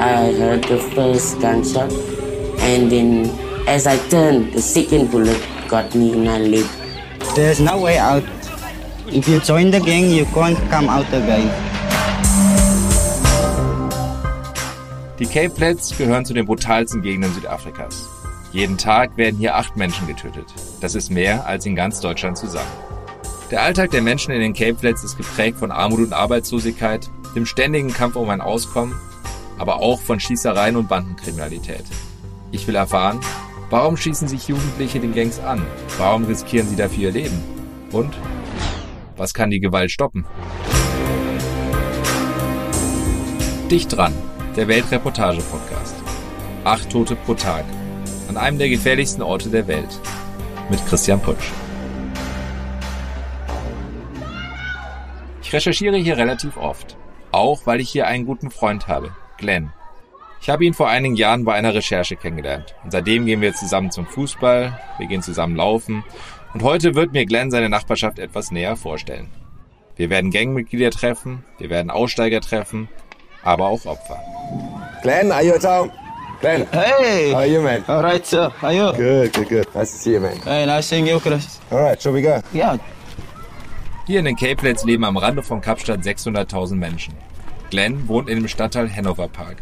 I 0.00 0.32
heard 0.32 0.62
the 0.62 0.78
first 0.94 1.40
gunshot, 1.40 1.92
and 2.60 2.88
then 2.88 3.30
as 3.66 3.84
I 3.84 3.96
turned, 4.08 4.52
the 4.52 4.62
second 4.62 5.10
bullet 5.10 5.42
got 5.66 5.92
me 5.92 6.12
in 6.12 6.24
my 6.24 6.38
leg. 6.38 6.66
There's 7.34 7.58
no 7.58 7.80
way 7.80 7.98
out. 7.98 8.22
If 9.08 9.26
you 9.26 9.40
join 9.40 9.72
the 9.72 9.80
gang, 9.80 10.08
you 10.10 10.24
can't 10.26 10.56
come 10.70 10.88
out 10.88 11.08
again. 11.08 11.50
Die 15.18 15.26
Cape 15.26 15.50
Flats 15.50 15.98
gehören 15.98 16.24
zu 16.24 16.32
den 16.32 16.46
brutalsten 16.46 17.02
Gegenden 17.02 17.34
Südafrikas. 17.34 18.08
Jeden 18.52 18.78
Tag 18.78 19.16
werden 19.16 19.36
hier 19.40 19.56
acht 19.56 19.76
Menschen 19.76 20.06
getötet. 20.06 20.46
Das 20.80 20.94
ist 20.94 21.10
mehr 21.10 21.44
als 21.44 21.66
in 21.66 21.74
ganz 21.74 21.98
Deutschland 21.98 22.38
zusammen. 22.38 22.70
Der 23.50 23.62
Alltag 23.62 23.90
der 23.90 24.02
Menschen 24.02 24.30
in 24.30 24.40
den 24.40 24.52
Cape 24.52 24.76
Flats 24.76 25.02
ist 25.02 25.16
geprägt 25.16 25.58
von 25.58 25.72
Armut 25.72 25.98
und 25.98 26.12
Arbeitslosigkeit, 26.12 27.10
dem 27.34 27.46
ständigen 27.46 27.92
Kampf 27.92 28.14
um 28.14 28.30
ein 28.30 28.40
Auskommen, 28.40 28.94
aber 29.58 29.80
auch 29.80 30.00
von 30.00 30.20
Schießereien 30.20 30.76
und 30.76 30.88
Bandenkriminalität. 30.88 31.84
Ich 32.50 32.66
will 32.66 32.76
erfahren, 32.76 33.20
warum 33.70 33.96
schießen 33.96 34.28
sich 34.28 34.48
Jugendliche 34.48 35.00
den 35.00 35.14
Gangs 35.14 35.38
an? 35.40 35.66
Warum 35.98 36.24
riskieren 36.24 36.68
sie 36.68 36.76
dafür 36.76 37.04
ihr 37.04 37.12
Leben? 37.12 37.42
Und 37.92 38.14
was 39.16 39.34
kann 39.34 39.50
die 39.50 39.60
Gewalt 39.60 39.90
stoppen? 39.90 40.24
Dicht 43.70 43.94
dran, 43.94 44.14
der 44.56 44.68
Weltreportage-Podcast. 44.68 45.94
Acht 46.64 46.90
Tote 46.90 47.16
pro 47.16 47.34
Tag. 47.34 47.64
An 48.28 48.36
einem 48.36 48.58
der 48.58 48.68
gefährlichsten 48.68 49.22
Orte 49.22 49.50
der 49.50 49.66
Welt. 49.66 50.00
Mit 50.70 50.84
Christian 50.86 51.20
Putsch. 51.20 51.50
Ich 55.42 55.52
recherchiere 55.52 55.96
hier 55.96 56.16
relativ 56.16 56.56
oft. 56.56 56.96
Auch 57.32 57.66
weil 57.66 57.80
ich 57.80 57.90
hier 57.90 58.06
einen 58.06 58.26
guten 58.26 58.50
Freund 58.50 58.86
habe, 58.88 59.10
Glenn. 59.38 59.72
Ich 60.40 60.50
habe 60.50 60.64
ihn 60.64 60.74
vor 60.74 60.88
einigen 60.88 61.16
Jahren 61.16 61.44
bei 61.44 61.54
einer 61.54 61.74
Recherche 61.74 62.16
kennengelernt. 62.16 62.74
Und 62.84 62.92
seitdem 62.92 63.26
gehen 63.26 63.40
wir 63.40 63.54
zusammen 63.54 63.90
zum 63.90 64.06
Fußball, 64.06 64.78
wir 64.98 65.06
gehen 65.06 65.22
zusammen 65.22 65.56
laufen 65.56 66.04
und 66.54 66.62
heute 66.62 66.94
wird 66.94 67.12
mir 67.12 67.26
Glenn 67.26 67.50
seine 67.50 67.68
Nachbarschaft 67.68 68.18
etwas 68.18 68.50
näher 68.50 68.76
vorstellen. 68.76 69.28
Wir 69.96 70.10
werden 70.10 70.30
Gangmitglieder 70.30 70.90
treffen, 70.90 71.44
wir 71.58 71.70
werden 71.70 71.90
Aussteiger 71.90 72.40
treffen, 72.40 72.88
aber 73.42 73.66
auch 73.66 73.84
Opfer. 73.84 74.20
Glenn, 75.02 75.32
are 75.32 75.42
you 75.42 75.54
at 75.54 75.64
home? 75.64 75.90
Glenn. 76.40 76.66
Hey! 76.70 77.30
How 77.32 77.38
are 77.38 77.46
you, 77.46 77.60
man? 77.60 77.84
All 77.88 78.02
right, 78.02 78.24
sir. 78.24 78.52
How 78.60 78.68
are 78.68 78.72
you? 78.72 78.92
Good, 78.92 79.32
good, 79.32 79.48
good. 79.48 79.74
Nice 79.74 79.92
to 79.92 79.98
see 79.98 80.12
you, 80.12 80.20
man. 80.20 80.36
Hey, 80.44 80.66
nice 80.66 80.88
seeing 80.88 81.06
you, 81.06 81.18
Chris. 81.18 81.58
All 81.70 81.80
right, 81.80 82.00
shall 82.00 82.12
we 82.12 82.22
go? 82.22 82.40
Yeah. 82.54 82.78
Hier 84.06 84.20
in 84.20 84.24
den 84.24 84.36
Cape 84.36 84.60
Flats 84.60 84.84
leben 84.84 85.04
am 85.04 85.16
Rande 85.16 85.42
von 85.42 85.60
Kapstadt 85.60 86.00
600.000 86.00 86.76
Menschen. 86.76 87.14
Glenn 87.70 88.08
wohnt 88.08 88.28
in 88.28 88.38
dem 88.38 88.48
Stadtteil 88.48 88.94
Hanover 88.94 89.28
Park. 89.28 89.58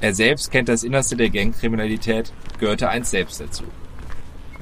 Er 0.00 0.14
selbst 0.14 0.50
kennt 0.50 0.68
das 0.68 0.82
Innerste 0.82 1.16
der 1.16 1.30
Gangkriminalität, 1.30 2.32
gehörte 2.58 2.88
einst 2.88 3.10
selbst 3.10 3.40
dazu. 3.40 3.64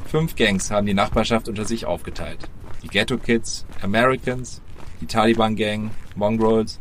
Fünf 0.06 0.36
Gangs 0.36 0.70
haben 0.70 0.86
die 0.86 0.94
Nachbarschaft 0.94 1.48
unter 1.48 1.64
sich 1.64 1.86
aufgeteilt. 1.86 2.48
Die 2.82 2.88
Ghetto 2.88 3.18
Kids, 3.18 3.66
Americans, 3.82 4.62
die 5.00 5.06
Taliban 5.06 5.56
Gang, 5.56 5.90
Mongrels 6.14 6.78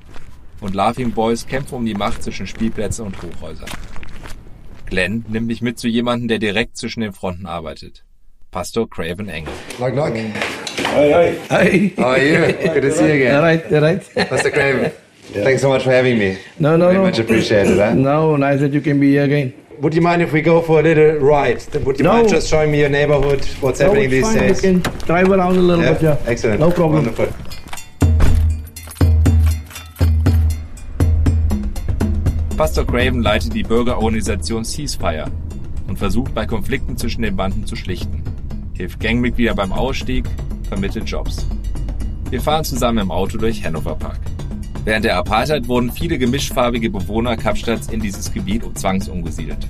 und 0.62 0.76
Laughing 0.76 1.12
Boys 1.12 1.48
kämpfen 1.48 1.76
um 1.76 1.86
die 1.86 1.96
Macht 1.96 2.24
zwischen 2.24 2.48
Spielplätzen 2.48 3.06
und 3.06 3.16
Hochhäusern. 3.22 3.70
Glenn 4.86 5.26
nimmt 5.28 5.48
mich 5.48 5.62
mit 5.62 5.80
zu 5.80 5.88
jemandem, 5.88 6.28
der 6.28 6.40
direkt 6.40 6.78
zwischen 6.78 7.02
den 7.02 7.14
Fronten 7.14 7.48
arbeitet. 7.48 8.04
Pastor 8.52 8.88
Craven 8.88 9.30
Engel. 9.30 9.52
Knock, 9.78 9.94
knock. 9.94 10.14
Hi, 10.14 11.12
hi. 11.12 11.36
Hi. 11.50 11.94
How 11.98 12.06
are 12.06 12.24
you? 12.24 12.72
Good 12.72 12.84
to 12.84 12.92
see 12.92 13.08
you 13.08 13.14
again. 13.14 13.36
All 13.36 13.42
right, 13.42 13.74
all 13.74 13.82
right. 13.82 14.30
Pastor 14.30 14.52
Craven, 14.52 14.92
thanks 15.32 15.62
so 15.62 15.70
much 15.70 15.84
for 15.84 15.92
having 15.92 16.18
me. 16.18 16.38
No, 16.60 16.76
no, 16.78 16.86
Very 16.88 16.98
no. 16.98 17.04
much 17.04 17.20
appreciated, 17.20 17.78
huh? 17.78 17.94
No, 17.94 18.36
nice 18.36 18.60
that 18.60 18.74
you 18.74 18.82
can 18.82 19.00
be 19.00 19.12
here 19.12 19.24
again. 19.24 19.54
Would 19.82 19.96
you 19.96 20.02
mind 20.02 20.22
if 20.22 20.32
we 20.32 20.42
go 20.42 20.62
for 20.62 20.80
a 20.80 20.84
little 20.84 21.18
ride? 21.20 21.62
Would 21.86 21.98
you 22.00 22.04
No. 22.06 22.14
mind 22.14 22.30
just 22.30 22.48
showing 22.50 22.72
me 22.72 22.80
your 22.80 22.90
neighborhood, 22.90 23.44
what's 23.62 23.80
No, 23.80 23.88
happening 23.88 24.10
these 24.10 24.24
fine. 24.26 24.38
days? 24.40 24.64
You 24.64 24.80
can 24.82 24.92
drive 25.06 25.32
around 25.32 25.58
a 25.58 25.62
little 25.62 25.84
yeah? 25.84 25.94
bit, 25.94 26.02
yeah. 26.04 26.18
Excellent. 26.28 26.60
No 26.60 26.72
problem. 26.72 27.06
Wonderful. 27.06 27.28
Pastor 32.58 32.86
Craven 32.86 33.22
leitet 33.24 33.54
die 33.54 33.64
Bürgerorganisation 33.64 34.64
Ceasefire 34.64 35.26
und 35.88 35.98
versucht 35.98 36.34
bei 36.36 36.46
Konflikten 36.46 36.98
zwischen 36.98 37.24
den 37.24 37.36
Banden 37.36 37.66
zu 37.66 37.76
schlichten. 37.76 38.22
Hilft 38.74 39.00
Gangmitglieder 39.00 39.56
beim 39.56 39.72
Ausstieg, 39.74 40.26
vermittelt 40.70 41.10
Jobs. 41.10 41.46
Wir 42.30 42.42
fahren 42.42 42.64
zusammen 42.64 43.00
im 43.00 43.12
Auto 43.12 43.38
durch 43.38 43.64
Hanover 43.66 43.96
Park. 43.96 44.20
Während 44.86 45.06
der 45.06 45.16
Apartheid 45.16 45.70
wurden 45.70 45.92
viele 45.92 46.18
gemischtfarbige 46.18 46.90
Bewohner 46.90 47.38
Kapstadts 47.38 47.88
in 47.88 48.02
dieses 48.02 48.34
Gebiet 48.34 48.64
zwangsumgesiedelt. 48.78 49.70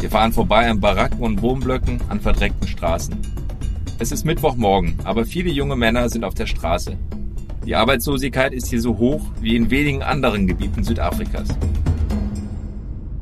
Wir 0.00 0.10
fahren 0.10 0.32
vorbei 0.32 0.68
an 0.68 0.80
Baracken 0.80 1.20
und 1.20 1.40
Wohnblöcken, 1.40 1.98
an 2.10 2.20
verdreckten 2.20 2.68
Straßen. 2.68 3.16
Es 3.98 4.12
ist 4.12 4.26
Mittwochmorgen, 4.26 4.98
aber 5.04 5.24
viele 5.24 5.50
junge 5.50 5.76
Männer 5.76 6.10
sind 6.10 6.24
auf 6.24 6.34
der 6.34 6.46
Straße. 6.46 6.98
Die 7.64 7.74
Arbeitslosigkeit 7.74 8.52
ist 8.52 8.66
hier 8.66 8.82
so 8.82 8.98
hoch 8.98 9.22
wie 9.40 9.56
in 9.56 9.70
wenigen 9.70 10.02
anderen 10.02 10.46
Gebieten 10.46 10.84
Südafrikas. 10.84 11.48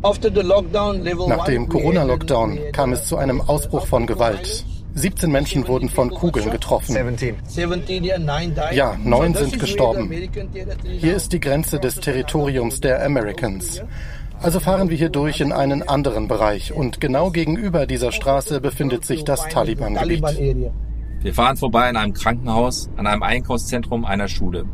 Nach 0.03 1.45
dem 1.45 1.69
Corona-Lockdown 1.69 2.59
kam 2.73 2.93
es 2.93 3.07
zu 3.07 3.17
einem 3.17 3.41
Ausbruch 3.43 3.87
von 3.87 4.09
Gewalt. 4.09 4.65
17 4.95 5.31
Menschen 5.31 5.67
wurden 5.67 5.89
von 5.89 6.11
Kugeln 6.11 6.51
getroffen. 6.51 6.93
17. 6.93 7.37
Ja, 8.73 8.97
neun 9.03 9.35
sind 9.35 9.59
gestorben. 9.59 10.11
Hier 10.99 11.17
ist 11.17 11.33
die 11.33 11.41
Grenze 11.41 11.79
des 11.79 11.97
Territoriums 11.97 12.81
der 12.81 13.05
Americans. 13.05 13.83
Also 14.41 14.59
fahren 14.59 14.91
wir 14.91 14.97
hier 14.97 15.09
durch 15.09 15.41
in 15.41 15.53
einen 15.53 15.89
anderen 15.89 16.27
Bereich 16.27 16.73
und 16.73 17.01
genau 17.01 17.31
gegenüber 17.31 17.87
dieser 17.87 18.11
Straße 18.11 18.61
befindet 18.61 19.05
sich 19.05 19.25
das 19.25 19.49
Taliban-Gebiet. 19.49 20.73
Wir 21.21 21.35
fahren 21.35 21.57
vorbei 21.57 21.89
an 21.89 21.97
einem 21.97 22.13
Krankenhaus, 22.13 22.91
an 22.97 23.07
einem 23.07 23.23
Einkaufszentrum, 23.23 24.05
einer 24.05 24.27
Schule. 24.27 24.65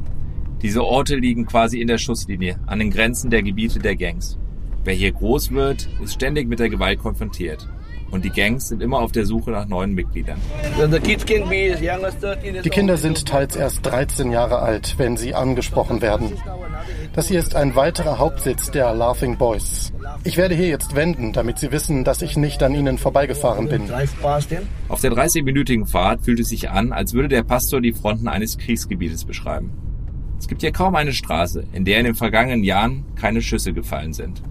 Diese 0.63 0.83
Orte 0.83 1.17
liegen 1.17 1.45
quasi 1.45 1.81
in 1.81 1.87
der 1.87 1.99
Schusslinie, 1.99 2.59
an 2.67 2.79
den 2.79 2.91
Grenzen 2.91 3.31
der 3.31 3.43
Gebiete 3.43 3.79
der 3.79 3.95
Gangs. 3.95 4.39
Wer 4.83 4.95
hier 4.95 5.13
groß 5.13 5.53
wird, 5.53 5.87
ist 6.03 6.15
ständig 6.15 6.49
mit 6.49 6.59
der 6.59 6.71
Gewalt 6.71 7.01
konfrontiert. 7.01 7.69
Und 8.11 8.25
die 8.25 8.31
Gangs 8.31 8.69
sind 8.69 8.83
immer 8.83 9.01
auf 9.01 9.13
der 9.13 9.27
Suche 9.27 9.51
nach 9.51 9.67
neuen 9.67 9.93
Mitgliedern. 9.93 10.39
The 10.91 10.99
kids 10.99 11.27
can 11.27 11.49
be 11.49 11.73
as 11.73 11.81
young 11.81 12.05
as 12.05 12.19
13 12.19 12.55
years 12.55 12.65
Die 12.65 12.71
Kinder 12.71 12.97
sind 12.97 13.27
teils 13.27 13.55
erst 13.55 13.85
13 13.85 14.33
Jahre 14.33 14.61
alt, 14.61 14.95
wenn 14.99 15.17
sie 15.17 15.35
angesprochen 15.35 16.01
werden. 16.01 16.33
Das 17.15 17.29
hier 17.29 17.39
ist 17.39 17.55
ein 17.55 17.75
weiterer 17.75 18.19
Hauptsitz 18.19 18.71
der 18.71 18.95
Laughing 18.95 19.37
Boys. 19.37 19.93
Ich 20.25 20.37
werde 20.37 20.55
hier 20.55 20.69
jetzt 20.69 20.95
wenden, 20.95 21.33
damit 21.33 21.59
sie 21.59 21.71
wissen, 21.73 22.05
dass 22.05 22.23
ich 22.23 22.37
nicht 22.37 22.63
an 22.63 22.75
ihnen 22.75 22.97
vorbeigefahren 22.97 23.69
bin. 23.69 23.91
Auf 24.89 25.01
der 25.01 25.13
30-minütigen 25.13 25.87
Fahrt 25.87 26.25
fühlt 26.25 26.41
es 26.41 26.49
sich 26.49 26.71
an, 26.71 26.93
als 26.93 27.15
würde 27.15 27.29
der 27.29 27.43
Pastor 27.43 27.81
die 27.81 27.93
Fronten 27.93 28.29
eines 28.29 28.57
Kriegsgebietes 28.57 29.25
beschreiben. 29.25 29.73
Es 30.39 30.47
gibt 30.47 30.61
hier 30.61 30.73
kaum 30.73 30.95
eine 30.95 31.13
Straße, 31.13 31.65
in 31.73 31.85
der 31.85 31.99
in 31.99 32.05
den 32.05 32.15
vergangenen 32.15 32.63
Jahren 32.63 33.05
keine 33.17 33.43
Schüsse 33.43 33.73
gefallen 33.73 34.13
sind. 34.13 34.43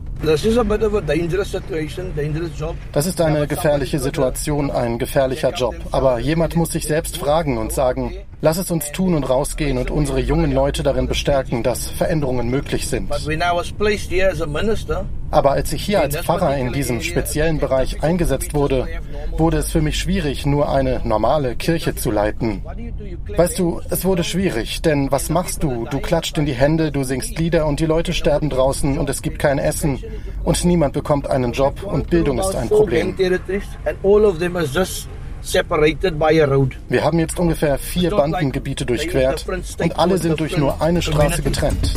Das 2.91 3.05
ist 3.05 3.21
eine 3.21 3.47
gefährliche 3.47 3.99
Situation, 3.99 4.71
ein 4.71 4.97
gefährlicher 4.97 5.53
Job. 5.53 5.75
Aber 5.91 6.19
jemand 6.19 6.55
muss 6.55 6.71
sich 6.71 6.87
selbst 6.87 7.17
fragen 7.17 7.57
und 7.57 7.71
sagen, 7.71 8.13
lass 8.41 8.57
es 8.57 8.71
uns 8.71 8.91
tun 8.91 9.13
und 9.13 9.23
rausgehen 9.23 9.77
und 9.77 9.91
unsere 9.91 10.19
jungen 10.19 10.51
Leute 10.51 10.83
darin 10.83 11.07
bestärken, 11.07 11.63
dass 11.63 11.87
Veränderungen 11.87 12.49
möglich 12.49 12.87
sind. 12.87 13.11
Aber 15.29 15.51
als 15.51 15.73
ich 15.73 15.83
hier 15.83 16.01
als 16.01 16.17
Pfarrer 16.17 16.57
in 16.57 16.71
diesem 16.71 17.01
speziellen 17.01 17.59
Bereich 17.59 18.01
eingesetzt 18.01 18.53
wurde, 18.53 18.87
wurde 19.37 19.57
es 19.57 19.71
für 19.71 19.81
mich 19.81 19.99
schwierig, 19.99 20.45
nur 20.45 20.69
eine 20.69 21.01
normale 21.03 21.55
Kirche 21.55 21.95
zu 21.95 22.11
leiten. 22.11 22.61
Weißt 23.35 23.59
du, 23.59 23.81
es 23.89 24.05
wurde 24.05 24.23
schwierig, 24.23 24.81
denn 24.81 25.11
was 25.11 25.29
machst 25.29 25.63
du? 25.63 25.85
Du 25.89 25.99
klatscht 25.99 26.37
in 26.37 26.45
die 26.45 26.53
Hände, 26.53 26.91
du 26.91 27.03
singst 27.03 27.37
Lieder 27.37 27.65
und 27.65 27.79
die 27.79 27.85
Leute 27.85 28.13
sterben 28.13 28.49
draußen 28.49 28.97
und 28.97 29.09
es 29.09 29.21
gibt 29.21 29.39
kein 29.39 29.59
Essen 29.59 30.01
und 30.43 30.63
niemand 30.63 30.93
bekommt 30.93 31.29
einen 31.29 31.51
Job 31.51 31.83
und 31.83 32.09
Bildung 32.09 32.39
ist 32.39 32.55
ein 32.55 32.69
Problem. 32.69 33.15
Wir 36.89 37.03
haben 37.03 37.19
jetzt 37.19 37.39
ungefähr 37.39 37.77
vier 37.77 38.11
Bandengebiete 38.11 38.85
durchquert 38.85 39.45
und 39.79 39.97
alle 39.97 40.17
sind 40.17 40.39
durch 40.39 40.57
nur 40.57 40.81
eine 40.81 41.01
Straße 41.01 41.41
getrennt. 41.41 41.93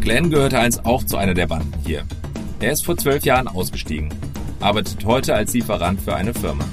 Glenn 0.00 0.30
gehörte 0.30 0.58
einst 0.58 0.84
auch 0.84 1.04
zu 1.04 1.16
einer 1.16 1.34
der 1.34 1.46
Banden 1.46 1.72
hier. 1.86 2.02
Er 2.58 2.72
ist 2.72 2.84
vor 2.84 2.96
zwölf 2.96 3.24
Jahren 3.24 3.46
ausgestiegen, 3.46 4.12
arbeitet 4.58 5.04
heute 5.04 5.34
als 5.34 5.52
Lieferant 5.52 6.00
für 6.00 6.16
eine 6.16 6.34
Firma. 6.34 6.64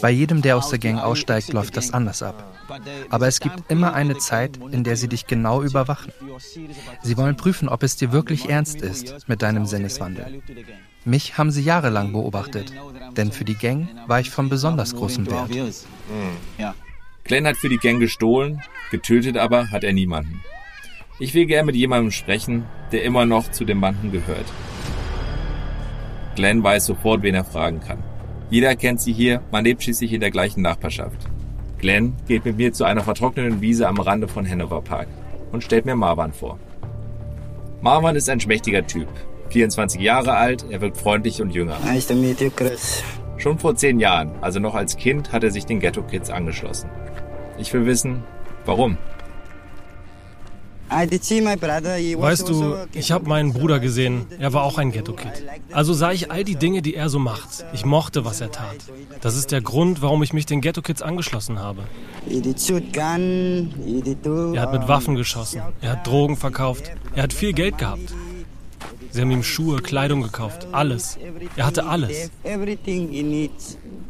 Bei 0.00 0.10
jedem, 0.10 0.42
der 0.42 0.56
aus 0.56 0.70
der 0.70 0.78
Gang 0.78 0.98
aussteigt, 0.98 1.52
läuft 1.52 1.76
das 1.76 1.92
anders 1.92 2.22
ab. 2.22 2.52
Aber 3.10 3.26
es 3.26 3.40
gibt 3.40 3.70
immer 3.70 3.94
eine 3.94 4.18
Zeit, 4.18 4.58
in 4.70 4.84
der 4.84 4.96
sie 4.96 5.08
dich 5.08 5.26
genau 5.26 5.62
überwachen. 5.62 6.12
Sie 7.02 7.16
wollen 7.16 7.36
prüfen, 7.36 7.68
ob 7.68 7.82
es 7.82 7.96
dir 7.96 8.12
wirklich 8.12 8.48
ernst 8.48 8.80
ist 8.82 9.28
mit 9.28 9.42
deinem 9.42 9.66
Sinneswandel. 9.66 10.42
Mich 11.04 11.36
haben 11.36 11.50
sie 11.50 11.62
jahrelang 11.62 12.12
beobachtet, 12.12 12.72
denn 13.16 13.30
für 13.32 13.44
die 13.44 13.56
Gang 13.56 13.88
war 14.06 14.20
ich 14.20 14.30
von 14.30 14.48
besonders 14.48 14.94
großem 14.94 15.30
Wert. 15.30 15.50
Glenn 17.24 17.46
hat 17.46 17.56
für 17.56 17.68
die 17.68 17.78
Gang 17.78 18.00
gestohlen, 18.00 18.62
getötet 18.90 19.36
aber 19.36 19.70
hat 19.70 19.84
er 19.84 19.92
niemanden. 19.92 20.42
Ich 21.18 21.32
will 21.32 21.46
gern 21.46 21.66
mit 21.66 21.76
jemandem 21.76 22.10
sprechen, 22.10 22.64
der 22.90 23.04
immer 23.04 23.24
noch 23.24 23.50
zu 23.50 23.64
den 23.64 23.80
Banden 23.80 24.12
gehört. 24.12 24.46
Glenn 26.34 26.62
weiß 26.62 26.86
sofort, 26.86 27.22
wen 27.22 27.34
er 27.34 27.44
fragen 27.44 27.80
kann. 27.80 27.98
Jeder 28.50 28.76
kennt 28.76 29.00
sie 29.00 29.12
hier, 29.12 29.40
man 29.50 29.64
lebt 29.64 29.82
schließlich 29.82 30.12
in 30.12 30.20
der 30.20 30.30
gleichen 30.30 30.62
Nachbarschaft. 30.62 31.18
Glenn 31.78 32.14
geht 32.26 32.44
mit 32.44 32.56
mir 32.56 32.72
zu 32.72 32.84
einer 32.84 33.02
vertrockneten 33.02 33.60
Wiese 33.60 33.88
am 33.88 33.98
Rande 33.98 34.28
von 34.28 34.48
Hanover 34.48 34.82
Park 34.82 35.08
und 35.52 35.62
stellt 35.62 35.86
mir 35.86 35.96
Marwan 35.96 36.32
vor. 36.32 36.58
Marwan 37.80 38.16
ist 38.16 38.28
ein 38.28 38.40
schmächtiger 38.40 38.86
Typ. 38.86 39.08
24 39.50 40.00
Jahre 40.00 40.34
alt, 40.34 40.64
er 40.70 40.80
wirkt 40.80 40.96
freundlich 40.96 41.42
und 41.42 41.50
jünger. 41.50 41.76
Nice 41.84 42.06
to 42.06 42.14
meet 42.14 42.40
you, 42.40 42.50
Chris. 42.50 43.02
Schon 43.36 43.58
vor 43.58 43.76
zehn 43.76 44.00
Jahren, 44.00 44.30
also 44.40 44.58
noch 44.58 44.74
als 44.74 44.96
Kind, 44.96 45.32
hat 45.32 45.44
er 45.44 45.50
sich 45.50 45.66
den 45.66 45.80
Ghetto 45.80 46.02
Kids 46.02 46.30
angeschlossen. 46.30 46.88
Ich 47.58 47.72
will 47.72 47.86
wissen, 47.86 48.24
warum. 48.64 48.96
Weißt 50.94 52.48
du, 52.48 52.76
ich 52.92 53.10
habe 53.12 53.28
meinen 53.28 53.52
Bruder 53.52 53.80
gesehen. 53.80 54.26
Er 54.38 54.52
war 54.52 54.62
auch 54.62 54.78
ein 54.78 54.92
Ghetto-Kid. 54.92 55.44
Also 55.72 55.92
sah 55.92 56.12
ich 56.12 56.30
all 56.30 56.44
die 56.44 56.56
Dinge, 56.56 56.82
die 56.82 56.94
er 56.94 57.08
so 57.08 57.18
macht. 57.18 57.64
Ich 57.72 57.84
mochte, 57.84 58.24
was 58.24 58.40
er 58.40 58.52
tat. 58.52 58.76
Das 59.20 59.36
ist 59.36 59.50
der 59.52 59.60
Grund, 59.60 60.02
warum 60.02 60.22
ich 60.22 60.32
mich 60.32 60.46
den 60.46 60.60
Ghetto-Kids 60.60 61.02
angeschlossen 61.02 61.58
habe. 61.58 61.82
Er 64.54 64.62
hat 64.62 64.72
mit 64.72 64.88
Waffen 64.88 65.16
geschossen. 65.16 65.62
Er 65.80 65.92
hat 65.92 66.06
Drogen 66.06 66.36
verkauft. 66.36 66.90
Er 67.14 67.24
hat 67.24 67.32
viel 67.32 67.52
Geld 67.52 67.78
gehabt. 67.78 68.14
Sie 69.10 69.20
haben 69.20 69.30
ihm 69.30 69.42
Schuhe, 69.42 69.80
Kleidung 69.80 70.22
gekauft. 70.22 70.66
Alles. 70.72 71.18
Er 71.56 71.66
hatte 71.66 71.86
alles. 71.86 72.30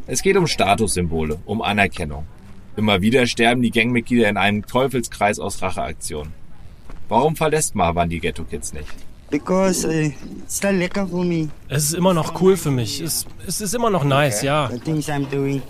Es 0.06 0.22
geht 0.22 0.36
um 0.36 0.46
Statussymbole, 0.46 1.38
um 1.44 1.60
Anerkennung. 1.62 2.26
Immer 2.76 3.02
wieder 3.02 3.26
sterben 3.26 3.62
die 3.62 3.70
Gangmitglieder 3.70 4.28
in 4.28 4.36
einem 4.36 4.66
Teufelskreis 4.66 5.38
aus 5.38 5.62
Racheaktionen. 5.62 6.32
Warum 7.08 7.36
verlässt 7.36 7.74
Marwan 7.74 8.08
die 8.08 8.20
Ghetto 8.20 8.44
Kids 8.44 8.72
nicht? 8.72 8.88
Because 9.30 9.86
uh, 9.86 10.12
it's 10.42 10.58
still 10.58 10.76
lekker 10.76 11.06
for 11.06 11.24
me. 11.24 11.48
Es 11.68 11.84
ist 11.84 11.94
immer 11.94 12.14
noch 12.14 12.40
cool 12.40 12.56
für 12.56 12.70
mich. 12.70 13.00
Es, 13.00 13.26
es 13.46 13.60
ist 13.60 13.74
immer 13.74 13.90
noch 13.90 14.04
nice, 14.04 14.42
ja. 14.42 14.68
The 14.70 14.78
things 14.78 15.08
I'm 15.08 15.26
doing, 15.28 15.62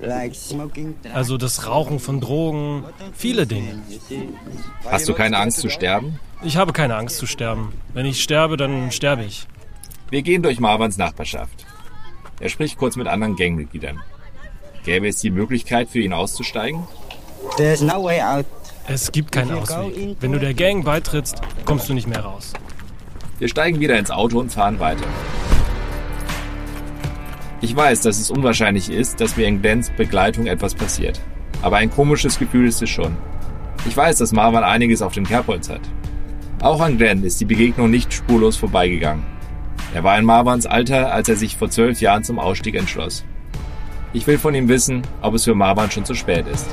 like 0.00 0.34
smoking. 0.34 0.94
Also 1.14 1.36
das 1.36 1.66
Rauchen 1.66 2.00
von 2.00 2.20
Drogen, 2.20 2.84
viele 3.12 3.46
Dinge. 3.46 3.82
Hast 4.84 5.08
du 5.08 5.14
keine 5.14 5.38
Angst 5.38 5.58
zu 5.58 5.68
sterben? 5.68 6.18
Ich 6.42 6.56
habe 6.56 6.72
keine 6.72 6.96
Angst 6.96 7.18
zu 7.18 7.26
sterben. 7.26 7.72
Wenn 7.94 8.06
ich 8.06 8.22
sterbe, 8.22 8.56
dann 8.56 8.90
sterbe 8.90 9.24
ich. 9.24 9.46
Wir 10.10 10.22
gehen 10.22 10.42
durch 10.42 10.58
Marwans 10.60 10.96
Nachbarschaft. 10.96 11.66
Er 12.40 12.48
spricht 12.48 12.78
kurz 12.78 12.96
mit 12.96 13.06
anderen 13.06 13.36
Gangmitgliedern. 13.36 14.00
Gäbe 14.84 15.08
es 15.08 15.18
die 15.18 15.30
Möglichkeit 15.30 15.88
für 15.88 16.00
ihn 16.00 16.12
auszusteigen? 16.12 16.86
There's 17.56 17.80
no 17.80 18.02
way 18.02 18.20
out. 18.20 18.46
Es 18.90 19.12
gibt 19.12 19.32
keinen 19.32 19.52
Ausweg. 19.52 20.16
Wenn 20.18 20.32
du 20.32 20.38
der 20.38 20.54
Gang 20.54 20.82
beitrittst, 20.82 21.42
kommst 21.66 21.90
du 21.90 21.94
nicht 21.94 22.08
mehr 22.08 22.20
raus. 22.20 22.54
Wir 23.38 23.48
steigen 23.48 23.80
wieder 23.80 23.98
ins 23.98 24.10
Auto 24.10 24.40
und 24.40 24.50
fahren 24.50 24.80
weiter. 24.80 25.04
Ich 27.60 27.76
weiß, 27.76 28.00
dass 28.00 28.18
es 28.18 28.30
unwahrscheinlich 28.30 28.88
ist, 28.90 29.20
dass 29.20 29.36
mir 29.36 29.46
in 29.46 29.60
Glens 29.60 29.90
Begleitung 29.90 30.46
etwas 30.46 30.74
passiert. 30.74 31.20
Aber 31.60 31.76
ein 31.76 31.90
komisches 31.90 32.38
Gefühl 32.38 32.66
ist 32.66 32.80
es 32.80 32.88
schon. 32.88 33.14
Ich 33.86 33.94
weiß, 33.94 34.18
dass 34.18 34.32
Marwan 34.32 34.64
einiges 34.64 35.02
auf 35.02 35.12
dem 35.12 35.26
Kerbholz 35.26 35.68
hat. 35.68 35.82
Auch 36.62 36.80
an 36.80 36.96
Glenn 36.96 37.24
ist 37.24 37.40
die 37.40 37.44
Begegnung 37.44 37.90
nicht 37.90 38.14
spurlos 38.14 38.56
vorbeigegangen. 38.56 39.24
Er 39.92 40.02
war 40.02 40.18
in 40.18 40.24
Marwans 40.24 40.64
Alter, 40.64 41.12
als 41.12 41.28
er 41.28 41.36
sich 41.36 41.58
vor 41.58 41.68
zwölf 41.68 42.00
Jahren 42.00 42.24
zum 42.24 42.38
Ausstieg 42.38 42.74
entschloss. 42.74 43.24
Ich 44.14 44.26
will 44.26 44.38
von 44.38 44.54
ihm 44.54 44.68
wissen, 44.68 45.02
ob 45.20 45.34
es 45.34 45.44
für 45.44 45.54
Marwan 45.54 45.90
schon 45.90 46.06
zu 46.06 46.14
spät 46.14 46.46
ist. 46.46 46.66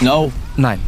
Nein, 0.00 0.80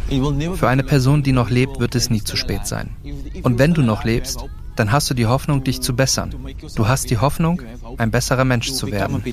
für 0.55 0.67
eine 0.67 0.83
Person, 0.83 1.23
die 1.23 1.31
noch 1.31 1.49
lebt, 1.49 1.79
wird 1.79 1.95
es 1.95 2.09
nie 2.09 2.23
zu 2.23 2.35
spät 2.35 2.65
sein. 2.65 2.95
Und 3.43 3.59
wenn 3.59 3.73
du 3.73 3.81
noch 3.81 4.03
lebst, 4.03 4.45
dann 4.75 4.91
hast 4.91 5.09
du 5.09 5.13
die 5.13 5.27
Hoffnung, 5.27 5.63
dich 5.63 5.81
zu 5.81 5.95
bessern. 5.95 6.33
Du 6.75 6.87
hast 6.87 7.09
die 7.09 7.19
Hoffnung, 7.19 7.61
ein 7.97 8.09
besserer 8.09 8.43
Mensch 8.43 8.71
zu 8.71 8.91
werden. 8.91 9.23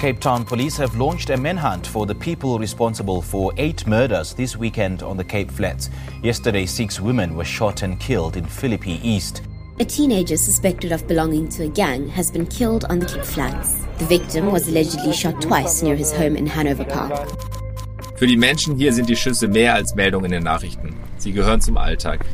Cape 0.00 0.18
Town 0.18 0.46
police 0.46 0.78
have 0.78 0.96
launched 0.96 1.28
a 1.30 1.36
manhunt 1.36 1.86
for 1.86 2.06
the 2.06 2.14
people 2.14 2.58
responsible 2.58 3.20
for 3.20 3.52
eight 3.58 3.86
murders 3.86 4.34
this 4.34 4.58
weekend 4.58 5.02
on 5.02 5.18
the 5.18 5.24
Cape 5.24 5.50
Flats. 5.50 5.90
Yesterday, 6.22 6.64
six 6.64 6.98
women 6.98 7.36
were 7.36 7.44
shot 7.44 7.82
and 7.82 8.00
killed 8.00 8.34
in 8.34 8.46
Philippi 8.46 8.98
East. 9.02 9.42
A 9.80 9.84
teenager 9.84 10.36
suspected 10.36 10.92
of 10.92 11.08
belonging 11.08 11.48
to 11.48 11.64
a 11.64 11.68
gang 11.68 12.06
has 12.08 12.30
been 12.30 12.44
killed 12.44 12.84
on 12.90 12.98
the 12.98 13.06
Cape 13.06 13.24
Flats. 13.24 13.76
The 13.96 14.04
victim 14.04 14.52
was 14.52 14.68
allegedly 14.68 15.14
shot 15.14 15.40
twice 15.40 15.82
near 15.82 15.96
his 15.96 16.12
home 16.12 16.36
in 16.36 16.46
Hanover 16.46 16.84
Park. 16.84 17.26
Für 18.16 18.26
die 18.26 18.36
Menschen 18.36 18.76
hier 18.76 18.92
sind 18.92 19.08
die 19.08 19.16
Schüsse 19.16 19.48
mehr 19.48 19.72
als 19.72 19.94
Meldungen 19.94 20.26
in 20.26 20.32
den 20.32 20.42
Nachrichten. 20.42 20.94
Sie 21.16 21.32
gehören 21.32 21.62
zum 21.62 21.78
Alltag. 21.78 22.26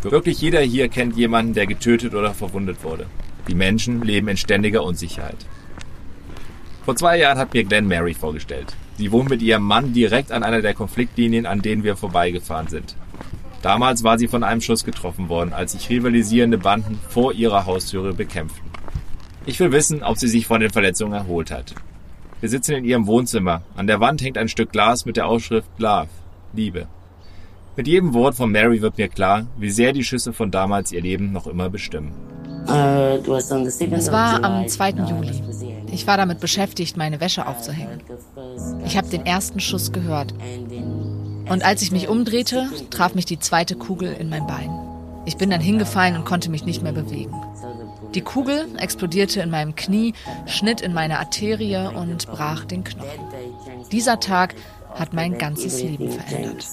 Wirklich 0.00 0.40
jeder 0.40 0.62
hier 0.62 0.88
kennt 0.88 1.14
jemanden, 1.14 1.52
der 1.52 1.66
getötet 1.66 2.14
oder 2.14 2.32
verwundet 2.32 2.82
wurde. 2.82 3.04
Die 3.48 3.54
Menschen 3.54 4.00
leben 4.00 4.28
in 4.28 4.38
ständiger 4.38 4.82
Unsicherheit. 4.82 5.44
Vor 6.86 6.96
zwei 6.96 7.18
Jahren 7.18 7.36
hat 7.36 7.52
mir 7.52 7.64
Glenn 7.64 7.86
Mary 7.86 8.14
vorgestellt. 8.14 8.74
Sie 8.96 9.12
wohnt 9.12 9.28
mit 9.28 9.42
ihrem 9.42 9.62
Mann 9.62 9.92
direkt 9.92 10.32
an 10.32 10.42
einer 10.42 10.62
der 10.62 10.72
Konfliktlinien, 10.72 11.44
an 11.44 11.60
denen 11.60 11.84
wir 11.84 11.96
vorbeigefahren 11.96 12.68
sind. 12.68 12.96
Damals 13.62 14.04
war 14.04 14.18
sie 14.18 14.28
von 14.28 14.44
einem 14.44 14.60
Schuss 14.60 14.84
getroffen 14.84 15.28
worden, 15.28 15.52
als 15.52 15.72
sich 15.72 15.90
rivalisierende 15.90 16.58
Banden 16.58 16.98
vor 17.08 17.32
ihrer 17.32 17.66
Haustüre 17.66 18.14
bekämpften. 18.14 18.68
Ich 19.46 19.58
will 19.58 19.72
wissen, 19.72 20.02
ob 20.02 20.18
sie 20.18 20.28
sich 20.28 20.46
von 20.46 20.60
den 20.60 20.70
Verletzungen 20.70 21.14
erholt 21.14 21.50
hat. 21.50 21.74
Wir 22.40 22.48
sitzen 22.48 22.76
in 22.76 22.84
ihrem 22.84 23.06
Wohnzimmer. 23.06 23.62
An 23.74 23.86
der 23.86 23.98
Wand 23.98 24.22
hängt 24.22 24.38
ein 24.38 24.48
Stück 24.48 24.70
Glas 24.70 25.06
mit 25.06 25.16
der 25.16 25.26
Ausschrift 25.26 25.68
Love, 25.78 26.08
Liebe. 26.52 26.86
Mit 27.76 27.88
jedem 27.88 28.12
Wort 28.14 28.34
von 28.34 28.50
Mary 28.52 28.82
wird 28.82 28.98
mir 28.98 29.08
klar, 29.08 29.46
wie 29.56 29.70
sehr 29.70 29.92
die 29.92 30.04
Schüsse 30.04 30.32
von 30.32 30.50
damals 30.50 30.92
ihr 30.92 31.00
Leben 31.00 31.32
noch 31.32 31.46
immer 31.46 31.70
bestimmen. 31.70 32.12
Es 32.66 34.12
war 34.12 34.44
am 34.44 34.68
2. 34.68 34.90
Juli. 34.90 35.42
Ich 35.90 36.06
war 36.06 36.16
damit 36.16 36.40
beschäftigt, 36.40 36.96
meine 36.96 37.20
Wäsche 37.20 37.46
aufzuhängen. 37.46 38.02
Ich 38.84 38.96
habe 38.96 39.08
den 39.08 39.24
ersten 39.24 39.58
Schuss 39.58 39.90
gehört. 39.90 40.34
Und 41.48 41.64
als 41.64 41.82
ich 41.82 41.92
mich 41.92 42.08
umdrehte, 42.08 42.68
traf 42.90 43.14
mich 43.14 43.24
die 43.24 43.38
zweite 43.38 43.74
Kugel 43.74 44.12
in 44.12 44.28
mein 44.28 44.46
Bein. 44.46 44.70
Ich 45.24 45.36
bin 45.36 45.50
dann 45.50 45.60
hingefallen 45.60 46.16
und 46.16 46.24
konnte 46.24 46.50
mich 46.50 46.64
nicht 46.64 46.82
mehr 46.82 46.92
bewegen. 46.92 47.34
Die 48.14 48.22
Kugel 48.22 48.66
explodierte 48.78 49.40
in 49.40 49.50
meinem 49.50 49.74
Knie, 49.74 50.14
schnitt 50.46 50.80
in 50.80 50.94
meine 50.94 51.18
Arterie 51.18 51.90
und 51.94 52.26
brach 52.26 52.64
den 52.64 52.84
Knochen. 52.84 53.20
Dieser 53.92 54.20
Tag 54.20 54.54
hat 54.94 55.12
mein 55.12 55.36
ganzes 55.38 55.82
Leben 55.82 56.10
verändert. 56.10 56.66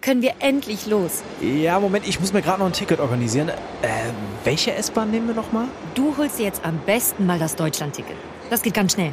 Können 0.00 0.22
wir 0.22 0.34
endlich 0.40 0.86
los? 0.86 1.22
Ja, 1.40 1.78
Moment, 1.78 2.08
ich 2.08 2.18
muss 2.18 2.32
mir 2.32 2.42
gerade 2.42 2.58
noch 2.58 2.66
ein 2.66 2.72
Ticket 2.72 2.98
organisieren. 2.98 3.48
Äh, 3.48 3.54
welche 4.42 4.74
S-Bahn 4.74 5.12
nehmen 5.12 5.28
wir 5.28 5.34
nochmal? 5.34 5.66
Du 5.94 6.16
holst 6.16 6.40
dir 6.40 6.44
jetzt 6.44 6.64
am 6.64 6.78
besten 6.84 7.26
mal 7.26 7.38
das 7.38 7.54
Deutschland-Ticket. 7.54 8.16
Das 8.50 8.62
geht 8.62 8.74
ganz 8.74 8.94
schnell. 8.94 9.12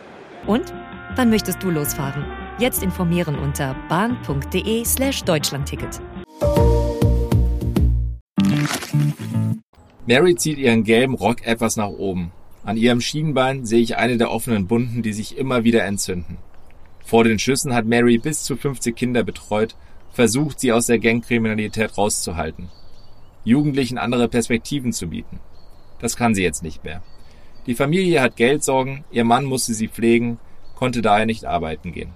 Und? 0.47 0.73
Wann 1.15 1.29
möchtest 1.29 1.61
du 1.61 1.69
losfahren? 1.69 2.25
Jetzt 2.57 2.81
informieren 2.81 3.37
unter 3.37 3.75
bahn.de 3.89 4.85
slash 4.85 5.23
Deutschlandticket. 5.23 6.01
Mary 10.07 10.35
zieht 10.35 10.57
ihren 10.57 10.83
gelben 10.83 11.13
Rock 11.13 11.45
etwas 11.45 11.75
nach 11.75 11.89
oben. 11.89 12.31
An 12.63 12.77
ihrem 12.77 13.01
Schienbein 13.01 13.65
sehe 13.65 13.81
ich 13.81 13.97
eine 13.97 14.17
der 14.17 14.31
offenen 14.31 14.69
Wunden, 14.69 15.03
die 15.03 15.13
sich 15.13 15.37
immer 15.37 15.63
wieder 15.63 15.83
entzünden. 15.85 16.37
Vor 17.03 17.23
den 17.23 17.39
Schüssen 17.39 17.73
hat 17.73 17.85
Mary 17.85 18.17
bis 18.17 18.43
zu 18.43 18.55
50 18.55 18.95
Kinder 18.95 19.23
betreut, 19.23 19.75
versucht, 20.11 20.59
sie 20.59 20.71
aus 20.71 20.87
der 20.87 20.99
Gangkriminalität 20.99 21.97
rauszuhalten. 21.97 22.69
Jugendlichen 23.43 23.97
andere 23.97 24.27
Perspektiven 24.27 24.93
zu 24.93 25.07
bieten. 25.07 25.39
Das 25.99 26.15
kann 26.15 26.35
sie 26.35 26.43
jetzt 26.43 26.63
nicht 26.63 26.83
mehr. 26.83 27.01
Die 27.67 27.75
Familie 27.75 28.21
hat 28.21 28.37
Geldsorgen, 28.37 29.03
ihr 29.11 29.23
Mann 29.23 29.45
musste 29.45 29.73
sie 29.73 29.87
pflegen, 29.87 30.39
konnte 30.75 31.03
daher 31.03 31.27
nicht 31.27 31.45
arbeiten 31.45 31.91
gehen. 31.91 32.09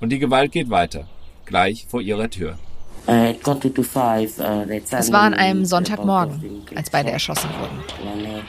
Und 0.00 0.10
die 0.10 0.20
Gewalt 0.20 0.52
geht 0.52 0.70
weiter, 0.70 1.08
gleich 1.44 1.86
vor 1.88 2.00
ihrer 2.00 2.30
Tür. 2.30 2.56
Uh, 3.08 3.34
es 4.90 5.12
war 5.12 5.22
an 5.22 5.34
einem 5.34 5.64
Sonntagmorgen, 5.64 6.64
als 6.74 6.90
beide 6.90 7.12
erschossen 7.12 7.48
wurden. 7.60 7.78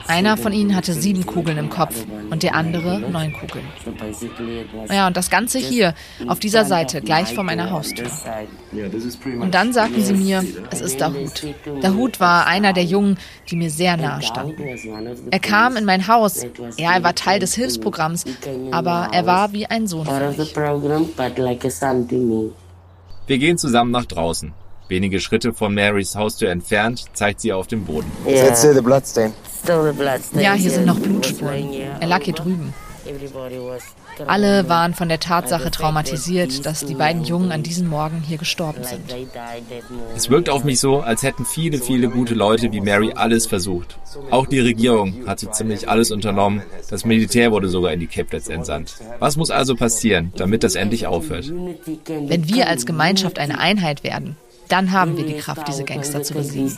Einer 0.08 0.36
von 0.36 0.52
ihnen 0.52 0.74
hatte 0.74 0.94
sieben 0.94 1.24
Kugeln 1.26 1.58
im 1.58 1.70
Kopf 1.70 1.94
und 2.30 2.42
der 2.42 2.54
andere 2.54 2.98
neun 3.00 3.32
Kugeln. 3.32 3.64
Ja, 4.90 5.06
und 5.06 5.16
das 5.16 5.30
Ganze 5.30 5.58
hier, 5.58 5.94
auf 6.26 6.40
dieser 6.40 6.64
Seite, 6.64 7.00
gleich 7.02 7.34
vor 7.34 7.44
meiner 7.44 7.70
Haustür. 7.70 8.08
Und 9.40 9.54
dann 9.54 9.72
sagten 9.72 10.02
sie 10.02 10.14
mir, 10.14 10.44
es 10.70 10.80
ist 10.80 11.00
Dahut. 11.00 11.46
Dahut 11.80 12.18
war 12.18 12.46
einer 12.46 12.72
der 12.72 12.84
Jungen, 12.84 13.16
die 13.50 13.56
mir 13.56 13.70
sehr 13.70 13.96
nahe 13.96 14.22
standen. 14.22 14.60
Er 15.30 15.40
kam 15.40 15.76
in 15.76 15.84
mein 15.84 16.08
Haus. 16.08 16.44
Ja, 16.76 16.94
er 16.94 17.04
war 17.04 17.14
Teil 17.14 17.38
des 17.38 17.54
Hilfsprogramms, 17.54 18.24
aber 18.72 19.10
er 19.12 19.26
war 19.26 19.52
wie 19.52 19.66
ein 19.66 19.86
Sohn 19.86 20.06
für 20.06 20.30
mich. 20.30 20.54
Wir 23.28 23.36
gehen 23.36 23.58
zusammen 23.58 23.90
nach 23.90 24.06
draußen. 24.06 24.52
Wenige 24.88 25.20
Schritte 25.20 25.52
von 25.52 25.74
Marys 25.74 26.16
Haustür 26.16 26.48
entfernt 26.50 27.04
zeigt 27.12 27.42
sie 27.42 27.52
auf 27.52 27.66
dem 27.66 27.84
Boden. 27.84 28.10
Ja, 30.40 30.54
hier 30.54 30.70
sind 30.70 30.86
noch 30.86 30.98
Blutspuren. 30.98 31.74
Er 32.00 32.06
lag 32.06 32.22
hier 32.22 32.32
drüben. 32.32 32.72
Alle 34.26 34.68
waren 34.68 34.94
von 34.94 35.08
der 35.08 35.20
Tatsache 35.20 35.70
traumatisiert, 35.70 36.66
dass 36.66 36.84
die 36.84 36.94
beiden 36.94 37.24
Jungen 37.24 37.52
an 37.52 37.62
diesem 37.62 37.88
Morgen 37.88 38.22
hier 38.26 38.38
gestorben 38.38 38.82
sind. 38.84 39.14
Es 40.16 40.28
wirkt 40.28 40.48
auf 40.50 40.64
mich 40.64 40.80
so, 40.80 41.00
als 41.00 41.22
hätten 41.22 41.44
viele, 41.44 41.78
viele 41.78 42.08
gute 42.08 42.34
Leute 42.34 42.72
wie 42.72 42.80
Mary 42.80 43.12
alles 43.14 43.46
versucht. 43.46 43.98
Auch 44.30 44.46
die 44.46 44.60
Regierung 44.60 45.26
hatte 45.26 45.50
ziemlich 45.50 45.88
alles 45.88 46.10
unternommen. 46.10 46.62
Das 46.90 47.04
Militär 47.04 47.52
wurde 47.52 47.68
sogar 47.68 47.92
in 47.92 48.00
die 48.00 48.06
Caplets 48.06 48.48
entsandt. 48.48 48.96
Was 49.18 49.36
muss 49.36 49.50
also 49.50 49.76
passieren, 49.76 50.32
damit 50.36 50.64
das 50.64 50.74
endlich 50.74 51.06
aufhört? 51.06 51.52
Wenn 52.06 52.48
wir 52.48 52.68
als 52.68 52.86
Gemeinschaft 52.86 53.38
eine 53.38 53.58
Einheit 53.58 54.02
werden, 54.02 54.36
dann 54.68 54.92
haben 54.92 55.16
wir 55.16 55.24
die 55.24 55.38
Kraft, 55.38 55.66
diese 55.68 55.84
Gangster 55.84 56.22
zu 56.22 56.34
besiegen. 56.34 56.76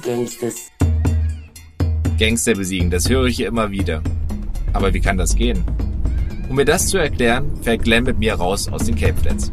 Gangster 2.19 2.55
besiegen, 2.55 2.91
das 2.91 3.09
höre 3.09 3.25
ich 3.25 3.37
hier 3.37 3.49
immer 3.49 3.71
wieder. 3.71 4.03
Aber 4.73 4.95
wie 4.95 5.01
kann 5.01 5.17
das 5.17 5.35
gehen? 5.35 5.65
Um 6.51 6.57
mir 6.57 6.65
das 6.65 6.89
zu 6.89 6.99
erklären, 6.99 7.49
fährt 7.63 7.85
Glenn 7.85 8.03
mit 8.03 8.19
mir 8.19 8.35
raus 8.35 8.69
aus 8.73 8.83
den 8.83 8.97
Cape 8.97 9.15
Flats. 9.15 9.53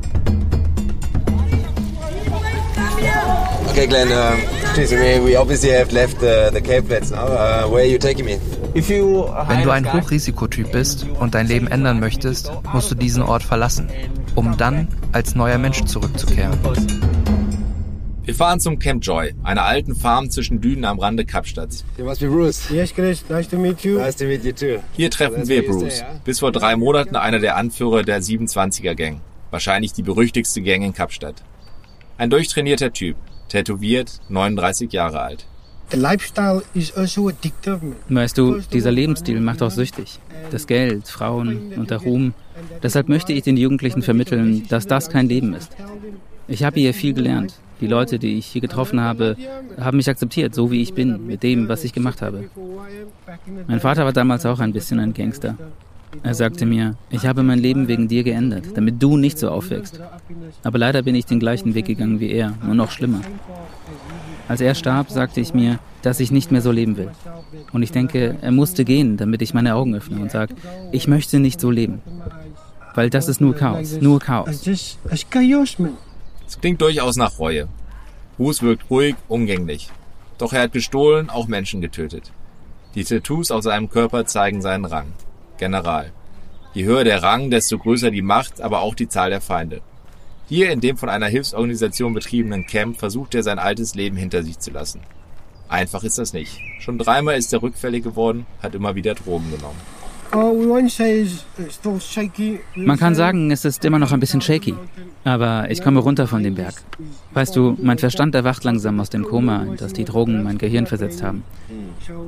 Okay, 3.69 3.85
Glenn, 3.85 4.07
uh, 4.07 4.33
excuse 4.63 4.95
me, 4.95 5.23
we 5.23 5.37
obviously 5.39 5.69
have 5.69 5.93
left 5.93 6.23
uh, 6.23 6.49
the 6.51 6.59
Cape 6.59 6.87
Flats 6.87 7.11
now. 7.11 7.27
Uh, 7.27 7.67
where 7.69 7.83
are 7.83 7.87
you 7.87 7.99
taking 7.99 8.25
me? 8.25 8.39
Wenn 8.73 9.63
du 9.63 9.71
ein 9.71 9.93
Hochrisikotyp 9.93 10.71
bist 10.71 11.05
und 11.19 11.35
dein 11.35 11.47
Leben 11.47 11.67
ändern 11.67 11.99
möchtest, 11.99 12.51
musst 12.73 12.91
du 12.91 12.95
diesen 12.95 13.23
Ort 13.23 13.43
verlassen, 13.43 13.89
um 14.35 14.57
dann 14.57 14.87
als 15.11 15.35
neuer 15.35 15.57
Mensch 15.57 15.83
zurückzukehren. 15.85 16.57
Wir 18.27 18.35
fahren 18.35 18.59
zum 18.59 18.77
Camp 18.77 19.05
Joy, 19.05 19.33
einer 19.43 19.63
alten 19.63 19.95
Farm 19.95 20.29
zwischen 20.29 20.59
Dünen 20.59 20.83
am 20.83 20.99
Rande 20.99 21.23
Kapstadts. 21.23 21.85
You 21.97 22.03
must 22.03 22.19
be 22.19 22.27
Bruce. 22.27 22.69
Yes, 22.69 22.93
Chris. 22.93 23.23
Nice 23.29 23.47
to 23.47 23.57
meet 23.57 23.85
you. 23.85 23.99
Nice 23.99 24.17
to 24.17 24.25
meet 24.25 24.43
you 24.43 24.51
too. 24.51 24.83
Hier 24.91 25.09
treffen 25.09 25.47
wir 25.47 25.65
Bruce, 25.65 26.03
bis 26.25 26.39
vor 26.39 26.51
drei 26.51 26.75
Monaten 26.75 27.15
einer 27.15 27.39
der 27.39 27.55
Anführer 27.55 28.03
der 28.03 28.21
27er 28.21 28.95
Gang. 28.95 29.21
Wahrscheinlich 29.49 29.93
die 29.93 30.03
berüchtigste 30.03 30.61
Gang 30.61 30.83
in 30.83 30.93
Kapstadt. 30.93 31.41
Ein 32.17 32.29
durchtrainierter 32.29 32.91
Typ, 32.91 33.15
tätowiert, 33.47 34.19
39 34.27 34.91
Jahre 34.91 35.21
alt. 35.21 35.45
Also 35.89 36.05
weißt 38.09 38.37
du, 38.37 38.59
dieser 38.73 38.91
Lebensstil 38.91 39.39
macht 39.39 39.63
auch 39.63 39.71
süchtig. 39.71 40.19
Das 40.51 40.67
Geld, 40.67 41.07
Frauen 41.07 41.71
und 41.77 41.91
der 41.91 41.99
Ruhm. 41.99 42.33
Deshalb 42.83 43.07
möchte 43.07 43.31
ich 43.31 43.43
den 43.43 43.55
Jugendlichen 43.55 44.01
vermitteln, 44.01 44.67
dass 44.67 44.85
das 44.85 45.09
kein 45.09 45.29
Leben 45.29 45.53
ist. 45.53 45.77
Ich 46.49 46.63
habe 46.63 46.81
hier 46.81 46.93
viel 46.93 47.13
gelernt. 47.13 47.53
Die 47.81 47.87
Leute, 47.87 48.19
die 48.19 48.37
ich 48.37 48.45
hier 48.47 48.61
getroffen 48.61 48.99
habe, 48.99 49.35
haben 49.79 49.97
mich 49.97 50.09
akzeptiert, 50.09 50.55
so 50.55 50.71
wie 50.71 50.81
ich 50.81 50.93
bin, 50.93 51.27
mit 51.27 51.43
dem, 51.43 51.69
was 51.69 51.83
ich 51.83 51.93
gemacht 51.93 52.21
habe. 52.21 52.49
Mein 53.67 53.79
Vater 53.79 54.05
war 54.05 54.13
damals 54.13 54.45
auch 54.45 54.59
ein 54.59 54.73
bisschen 54.73 54.99
ein 54.99 55.13
Gangster. 55.13 55.55
Er 56.23 56.33
sagte 56.33 56.65
mir, 56.65 56.95
ich 57.09 57.25
habe 57.25 57.43
mein 57.43 57.59
Leben 57.59 57.87
wegen 57.87 58.07
dir 58.07 58.23
geändert, 58.23 58.65
damit 58.75 59.01
du 59.03 59.17
nicht 59.17 59.37
so 59.37 59.49
aufwächst. 59.49 59.99
Aber 60.63 60.77
leider 60.77 61.03
bin 61.03 61.15
ich 61.15 61.25
den 61.25 61.39
gleichen 61.39 61.75
Weg 61.75 61.85
gegangen 61.85 62.19
wie 62.19 62.31
er, 62.31 62.53
nur 62.65 62.75
noch 62.75 62.91
schlimmer. 62.91 63.21
Als 64.47 64.61
er 64.61 64.73
starb, 64.75 65.09
sagte 65.09 65.41
ich 65.41 65.53
mir, 65.53 65.79
dass 66.01 66.19
ich 66.19 66.31
nicht 66.31 66.51
mehr 66.51 66.61
so 66.61 66.71
leben 66.71 66.97
will. 66.97 67.11
Und 67.73 67.83
ich 67.83 67.91
denke, 67.91 68.37
er 68.41 68.51
musste 68.51 68.85
gehen, 68.85 69.17
damit 69.17 69.41
ich 69.41 69.53
meine 69.53 69.75
Augen 69.75 69.93
öffne 69.93 70.19
und 70.19 70.31
sage, 70.31 70.55
ich 70.91 71.07
möchte 71.07 71.39
nicht 71.39 71.59
so 71.59 71.69
leben. 71.69 72.01
Weil 72.95 73.09
das 73.09 73.27
ist 73.27 73.41
nur 73.41 73.53
Chaos, 73.53 73.99
nur 74.01 74.19
Chaos. 74.19 74.63
Es 76.47 76.59
klingt 76.59 76.81
durchaus 76.81 77.17
nach 77.17 77.39
Reue. 77.39 77.67
Hus 78.37 78.61
wirkt 78.61 78.89
ruhig, 78.89 79.15
umgänglich. 79.27 79.89
Doch 80.37 80.53
er 80.53 80.61
hat 80.61 80.71
gestohlen, 80.71 81.29
auch 81.29 81.47
Menschen 81.47 81.81
getötet. 81.81 82.31
Die 82.95 83.03
Tattoos 83.03 83.51
auf 83.51 83.63
seinem 83.63 83.89
Körper 83.89 84.25
zeigen 84.25 84.61
seinen 84.61 84.85
Rang. 84.85 85.13
General. 85.57 86.11
Je 86.73 86.85
höher 86.85 87.03
der 87.03 87.21
Rang, 87.21 87.51
desto 87.51 87.77
größer 87.77 88.11
die 88.11 88.21
Macht, 88.21 88.61
aber 88.61 88.81
auch 88.81 88.95
die 88.95 89.09
Zahl 89.09 89.29
der 89.29 89.41
Feinde. 89.41 89.81
Hier 90.47 90.71
in 90.71 90.79
dem 90.79 90.95
von 90.95 91.09
einer 91.09 91.27
Hilfsorganisation 91.27 92.13
betriebenen 92.13 92.65
Camp 92.65 92.97
versucht 92.97 93.35
er 93.35 93.43
sein 93.43 93.59
altes 93.59 93.95
Leben 93.95 94.15
hinter 94.15 94.43
sich 94.43 94.59
zu 94.59 94.71
lassen. 94.71 95.01
Einfach 95.67 96.03
ist 96.03 96.17
das 96.17 96.31
nicht. 96.31 96.57
Schon 96.79 96.97
dreimal 96.97 97.35
ist 97.35 97.51
er 97.51 97.61
rückfällig 97.61 98.03
geworden, 98.03 98.45
hat 98.63 98.73
immer 98.73 98.95
wieder 98.95 99.15
Drogen 99.15 99.51
genommen. 99.51 99.96
Man 102.75 102.99
kann 102.99 103.15
sagen, 103.15 103.49
es 103.49 103.65
ist 103.65 103.83
immer 103.85 103.97
noch 103.97 104.11
ein 104.11 104.19
bisschen 104.19 104.39
shaky. 104.39 104.75
Aber 105.23 105.71
ich 105.71 105.81
komme 105.81 105.99
runter 105.99 106.27
von 106.27 106.43
dem 106.43 106.53
Berg. 106.53 106.75
Weißt 107.33 107.55
du, 107.55 107.75
mein 107.81 107.97
Verstand 107.97 108.35
erwacht 108.35 108.63
langsam 108.63 108.99
aus 108.99 109.09
dem 109.09 109.23
Koma, 109.23 109.63
in 109.63 109.77
das 109.77 109.93
die 109.93 110.05
Drogen 110.05 110.43
mein 110.43 110.59
Gehirn 110.59 110.85
versetzt 110.85 111.23
haben. 111.23 111.43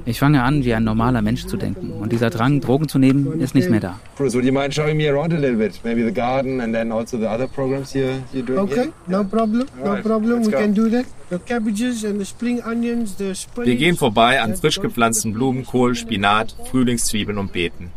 Ich 0.06 0.18
fange 0.20 0.42
an, 0.42 0.66
wie 0.66 0.74
ein 0.74 0.84
normaler 0.84 1.22
Mensch 1.22 1.46
zu 1.46 1.56
denken. 1.56 1.92
Und 1.92 2.12
dieser 2.12 2.32
Drang, 2.32 2.62
Drogen 2.62 2.88
zu 2.90 2.98
nehmen, 2.98 3.40
ist 3.40 3.54
nicht 3.54 3.70
mehr 3.70 3.80
da. 3.80 4.00
Bruce, 4.18 4.34
would 4.34 4.44
you 4.44 4.52
mind 4.52 4.74
showing 4.74 4.98
me 4.98 5.08
around 5.08 5.32
a 5.32 5.38
little 5.38 5.56
bit? 5.58 5.80
Maybe 5.84 6.04
the 6.04 6.12
garden 6.12 6.62
and 6.62 6.74
then 6.74 6.92
also 6.92 7.16
the 7.18 7.28
other 7.28 7.48
programs 7.48 7.94
you're, 7.94 8.18
you're 8.34 8.44
doing 8.44 8.60
Okay, 8.60 8.76
here? 8.76 8.94
no 9.08 9.24
problem, 9.24 9.68
no 9.78 9.86
Alright, 9.86 10.04
problem. 10.04 10.32
let's 10.34 10.48
We 10.48 10.52
go. 10.54 10.58
can 10.60 10.74
do 10.74 10.90
that. 10.90 11.06
The 11.30 11.38
cabbages 11.40 12.04
and 12.04 12.20
the 12.20 12.26
spring 12.26 12.62
onions, 12.64 13.16
the 13.18 13.36
spinach. 13.36 13.68
Wir 13.68 13.76
gehen 13.76 13.96
vorbei 13.98 14.42
an 14.42 14.56
frisch 14.56 14.82
gepflanzten 14.82 15.34
Blumenkohl, 15.34 15.94
Spinat, 15.94 16.56
Frühlingszwiebeln 16.72 17.38
und 17.38 17.54
Beeten. 17.54 17.92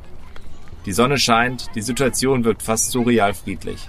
Die 0.85 0.93
Sonne 0.93 1.19
scheint, 1.19 1.71
die 1.75 1.81
Situation 1.81 2.45
wirkt 2.45 2.63
fast 2.63 2.91
surreal 2.91 3.35
friedlich. 3.35 3.89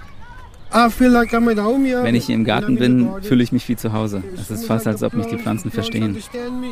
I 0.72 0.90
feel 0.90 1.10
like 1.10 1.32
I'm 1.32 1.50
at 1.50 1.58
home 1.58 1.86
here. 1.86 2.02
Wenn 2.02 2.14
ich 2.14 2.26
hier 2.26 2.34
im 2.34 2.44
Garten 2.44 2.76
bin, 2.76 3.08
fühle 3.22 3.42
ich 3.44 3.52
mich 3.52 3.68
wie 3.68 3.76
zu 3.76 3.92
Hause. 3.92 4.22
Es 4.34 4.50
ist 4.50 4.66
fast, 4.66 4.86
als 4.86 5.02
ob 5.02 5.14
mich 5.14 5.26
die 5.26 5.38
Pflanzen 5.38 5.70
verstehen. 5.70 6.18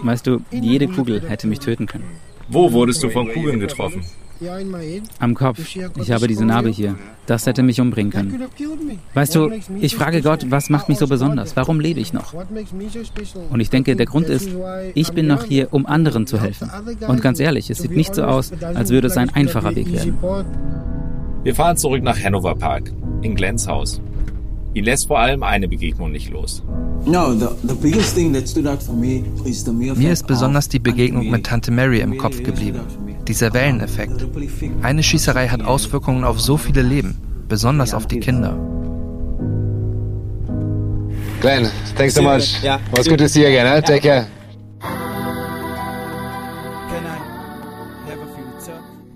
Weißt 0.03 0.27
du, 0.27 0.41
jede 0.51 0.89
Kugel 0.89 1.23
hätte 1.29 1.47
mich 1.47 1.61
töten 1.61 1.87
können. 1.87 2.05
Wo 2.49 2.73
wurdest 2.73 3.03
du 3.03 3.11
von 3.11 3.29
Kugeln 3.33 3.61
getroffen? 3.61 4.05
Am 5.19 5.35
Kopf. 5.35 5.59
Ich 5.97 6.11
habe 6.11 6.27
diese 6.29 6.45
Narbe 6.45 6.69
hier. 6.69 6.97
Das 7.27 7.47
hätte 7.47 7.63
mich 7.63 7.81
umbringen 7.81 8.13
können. 8.13 8.43
Weißt 9.15 9.35
du, 9.35 9.51
ich 9.81 9.95
frage 9.95 10.23
Gott, 10.23 10.51
was 10.51 10.71
macht 10.71 10.89
mich 10.89 10.99
so 10.99 11.07
besonders? 11.07 11.57
Warum 11.57 11.81
lebe 11.81 12.01
ich 12.01 12.13
noch? 12.13 12.35
Und 13.51 13.61
ich 13.61 13.71
denke, 13.71 13.95
der 13.97 14.07
Grund 14.07 14.27
ist, 14.27 14.49
ich 14.95 15.13
bin 15.13 15.27
noch 15.27 15.45
hier, 15.45 15.73
um 15.73 15.87
anderen 15.87 16.27
zu 16.27 16.41
helfen. 16.41 16.71
Und 17.07 17.23
ganz 17.23 17.41
ehrlich, 17.41 17.71
es 17.71 17.79
sieht 17.79 17.97
nicht 17.97 18.15
so 18.15 18.25
aus, 18.25 18.53
als 18.63 18.91
würde 18.91 19.07
es 19.07 19.17
ein 19.17 19.31
einfacher 19.31 19.75
Weg 19.75 19.93
werden. 19.93 20.19
Wir 21.43 21.55
fahren 21.55 21.77
zurück 21.77 22.03
nach 22.03 22.19
Hanover 22.23 22.55
Park, 22.55 22.93
in 23.23 23.35
Glens 23.35 23.67
Haus. 23.67 24.01
Ihn 24.75 24.85
lässt 24.85 25.07
vor 25.07 25.19
allem 25.19 25.43
eine 25.43 25.69
Begegnung 25.69 26.13
nicht 26.13 26.31
los. 26.31 26.63
Mir 29.97 30.13
ist 30.13 30.27
besonders 30.27 30.69
die 30.69 30.79
Begegnung 30.79 31.31
mit 31.31 31.45
Tante 31.45 31.71
Mary 31.71 32.01
im 32.01 32.17
Kopf 32.17 32.43
geblieben. 32.43 32.81
Dieser 33.29 33.53
Welleneffekt. 33.53 34.27
Eine 34.83 35.03
Schießerei 35.03 35.49
hat 35.49 35.63
Auswirkungen 35.63 36.25
auf 36.25 36.41
so 36.41 36.57
viele 36.57 36.83
Leben, 36.83 37.17
besonders 37.49 37.95
auf 37.95 38.07
die 38.07 38.21
Kinder. 38.21 38.57
Glenn, 41.41 41.69
thanks 41.97 42.15
so 42.15 42.23
much. 42.23 42.63
Yeah. 42.63 42.79
Good 42.95 43.19
to 43.19 43.29
see 43.29 43.43
you 43.43 43.49
again. 43.49 43.67
Huh? 43.67 43.81
Take 43.81 44.01
care. 44.01 44.27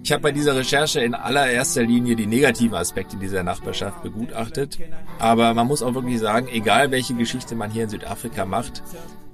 Ich 0.06 0.12
habe 0.12 0.22
bei 0.22 0.30
dieser 0.30 0.54
Recherche 0.54 1.00
in 1.00 1.14
allererster 1.14 1.82
Linie 1.82 2.14
die 2.14 2.26
negativen 2.26 2.76
Aspekte 2.76 3.16
dieser 3.16 3.42
Nachbarschaft 3.42 4.04
begutachtet. 4.04 4.78
Aber 5.18 5.52
man 5.52 5.66
muss 5.66 5.82
auch 5.82 5.94
wirklich 5.94 6.20
sagen, 6.20 6.46
egal 6.48 6.92
welche 6.92 7.14
Geschichte 7.14 7.56
man 7.56 7.72
hier 7.72 7.82
in 7.82 7.88
Südafrika 7.88 8.44
macht, 8.44 8.84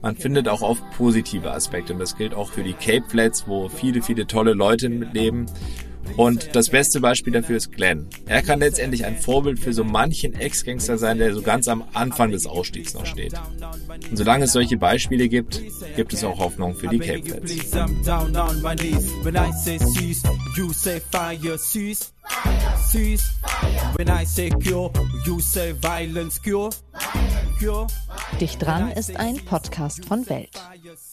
man 0.03 0.17
findet 0.17 0.49
auch 0.49 0.63
oft 0.63 0.83
positive 0.97 1.53
Aspekte. 1.53 1.93
Und 1.93 2.01
das 2.01 2.17
gilt 2.17 2.35
auch 2.35 2.51
für 2.51 2.65
die 2.65 2.75
Cape 2.75 3.09
Flats, 3.09 3.45
wo 3.47 3.69
viele, 3.69 4.03
viele 4.03 4.27
tolle 4.27 4.53
Leute 4.53 4.89
mitleben. 4.89 5.47
Und 6.17 6.55
das 6.55 6.69
beste 6.69 7.01
Beispiel 7.01 7.33
dafür 7.33 7.57
ist 7.57 7.73
Glenn. 7.73 8.07
Er 8.27 8.43
kann 8.43 8.61
letztendlich 8.61 9.05
ein 9.05 9.17
Vorbild 9.17 9.59
für 9.59 9.73
so 9.73 9.85
manchen 9.85 10.35
Ex-Gangster 10.35 10.99
sein, 10.99 11.19
der 11.19 11.35
so 11.35 11.43
ganz 11.43 11.69
am 11.69 11.85
Anfang 11.95 12.31
des 12.31 12.47
Ausstiegs 12.47 12.95
noch 12.95 13.07
steht. 13.07 13.35
Und 14.11 14.17
solange 14.17 14.45
es 14.45 14.53
solche 14.53 14.77
Beispiele 14.77 15.29
gibt, 15.29 15.63
gibt 15.97 16.13
es 16.13 16.25
auch 16.25 16.39
Hoffnung 16.39 16.75
für 16.75 16.89
die 16.89 16.99
Cape 16.99 17.23
Flats. 17.23 17.53
Dicht 28.41 28.63
dran 28.63 28.91
ist 28.91 29.17
ein 29.17 29.37
Podcast 29.37 30.05
von 30.05 30.29
Welt. 30.29 30.61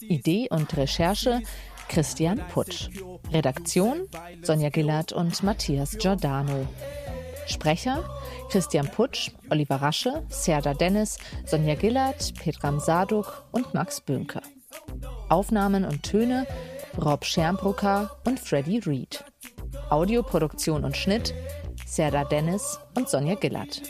Idee 0.02 0.48
und 0.50 0.76
Recherche 0.76 1.42
Christian 1.90 2.40
Putsch. 2.54 2.90
Redaktion 3.32 4.08
Sonja 4.44 4.70
Gillard 4.70 5.12
und 5.12 5.42
Matthias 5.44 5.98
Giordano. 5.98 6.68
Sprecher 7.48 8.08
Christian 8.50 8.88
Putsch, 8.88 9.32
Oliver 9.50 9.78
Rasche, 9.78 10.24
Serda 10.30 10.74
Dennis, 10.76 11.18
Sonja 11.46 11.76
Gillard, 11.76 12.34
Petram 12.36 12.80
Saduk 12.80 13.44
und 13.52 13.74
Max 13.74 14.02
Böhnke. 14.02 14.42
Aufnahmen 15.30 15.84
und 15.84 16.04
Töne 16.04 16.46
Rob 17.04 17.26
Schermbrucker 17.26 18.12
und 18.24 18.40
Freddie 18.40 18.80
Reed. 18.80 19.24
Audioproduktion 19.90 20.86
und 20.86 20.96
Schnitt 20.96 21.34
Serda 21.86 22.24
Dennis 22.24 22.80
und 22.96 23.10
Sonja 23.10 23.36
Gillard. 23.36 23.82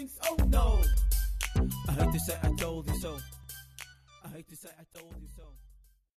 I 1.87 1.91
hate 1.91 2.11
to 2.11 2.19
say 2.19 2.33
I 2.43 2.55
told 2.55 2.87
you 2.87 2.95
so. 3.01 3.17
I 4.23 4.29
hate 4.37 4.47
to 4.47 4.55
say 4.55 4.69
I 4.69 4.85
told 4.97 5.11
you 5.19 5.27
so. 5.27 5.28